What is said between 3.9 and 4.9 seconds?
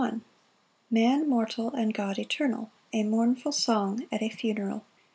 at a funeral.